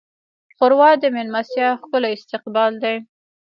[0.55, 2.95] ښوروا د میلمستیا ښکلی استقبال دی.